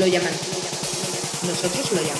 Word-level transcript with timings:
lo 0.00 0.06
llaman, 0.06 0.32
nosotros 1.46 1.92
lo 1.92 2.00
llamamos 2.00 2.19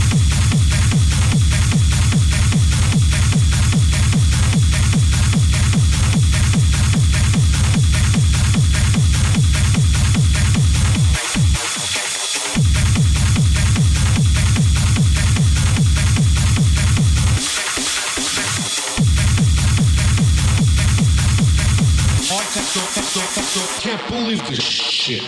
believe 24.11 24.45
this 24.49 24.59
shit. 24.59 25.23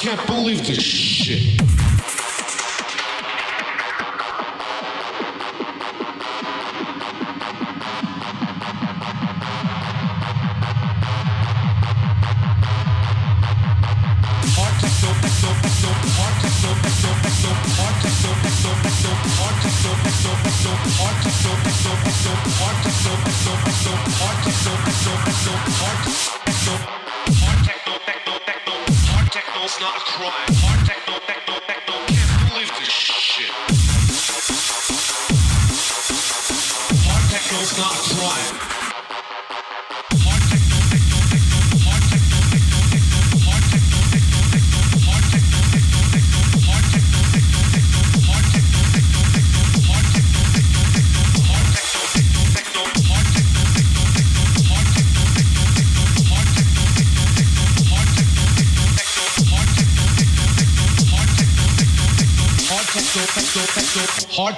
Can't 0.00 0.26
believe 0.26 0.66
this 0.66 0.82
shit. 0.82 1.71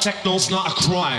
techno's 0.05 0.51
not 0.51 0.71
a 0.71 0.75
crime. 0.75 1.19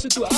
Pinguin, 0.00 0.29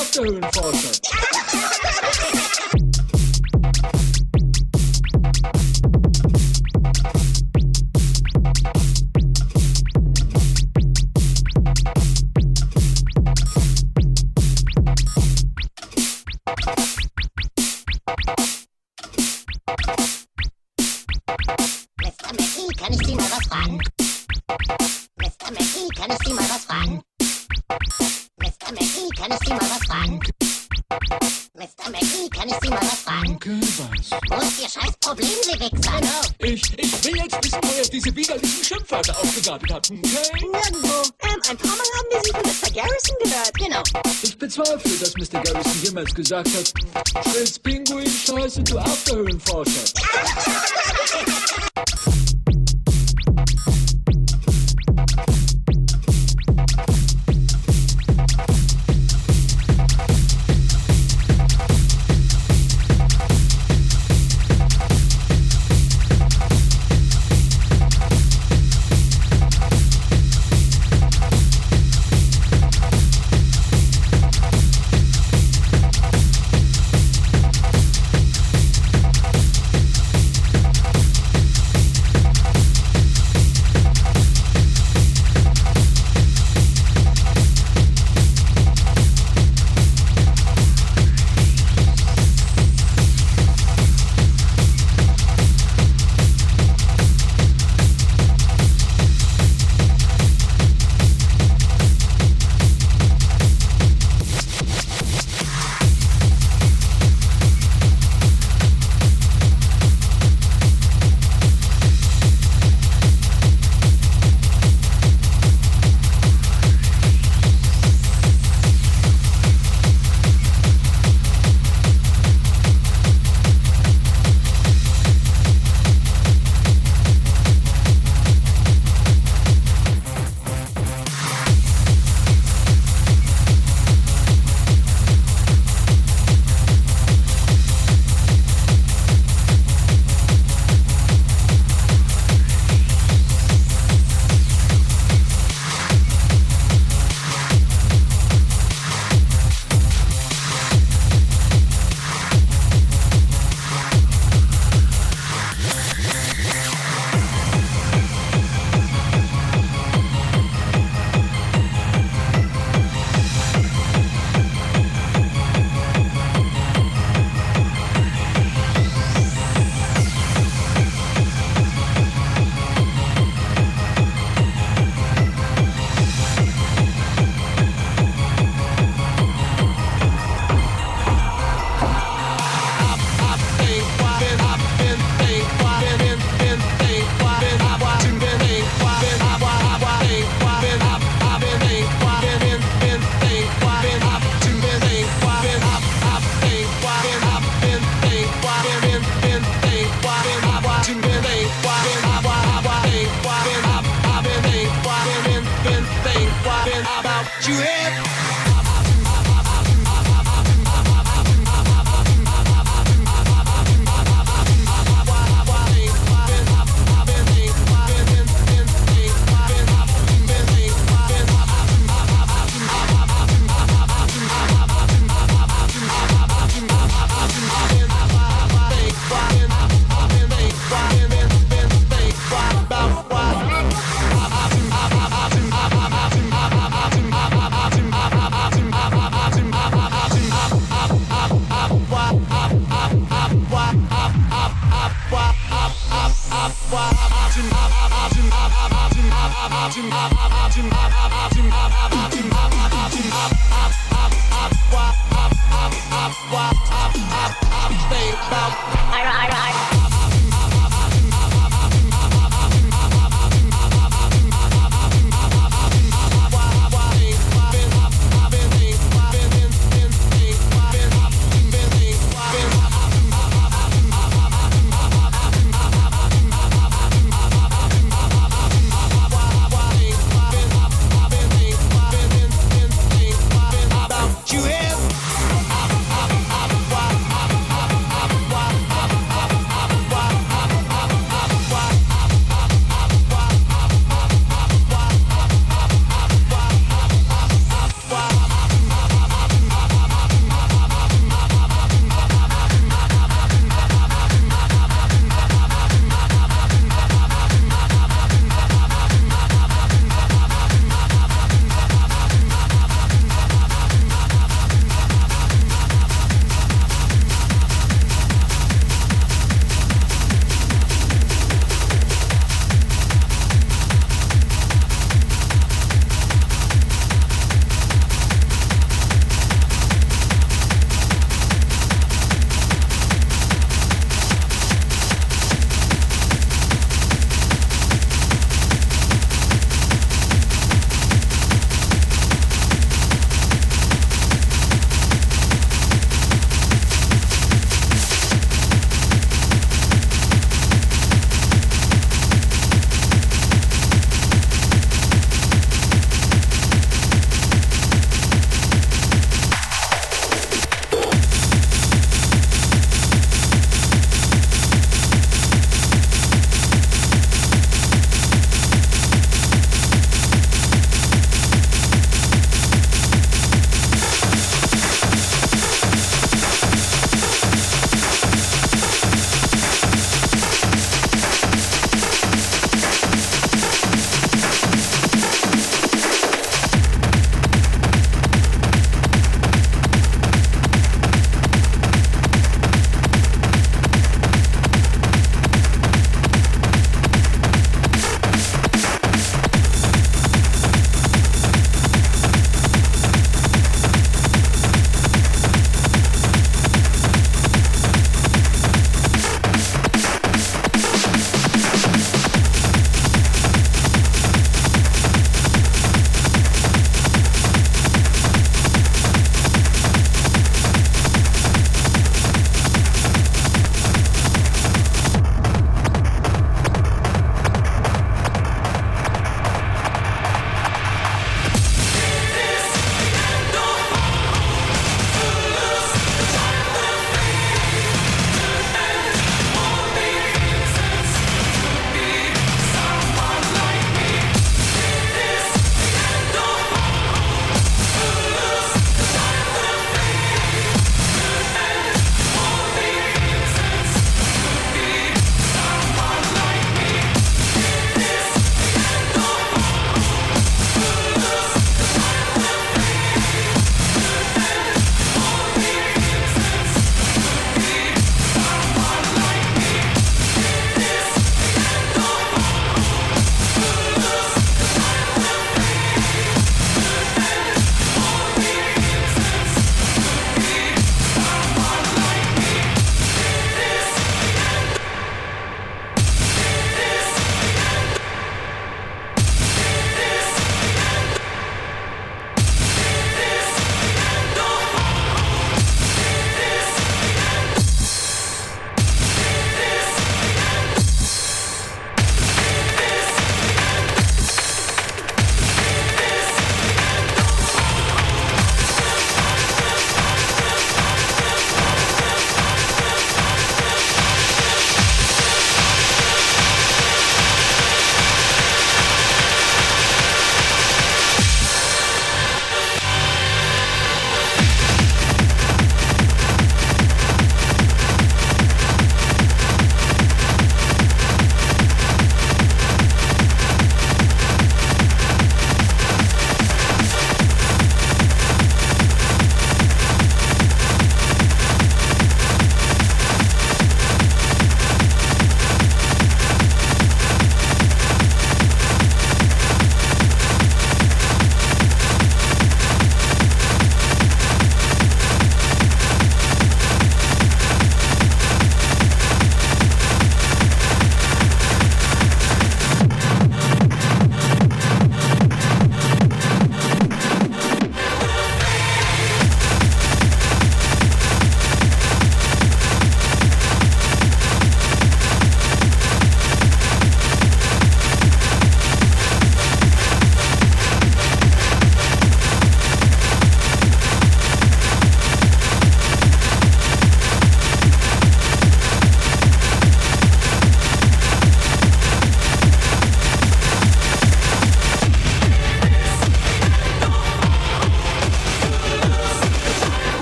Garrison 46.33 46.65
jemals 46.65 46.82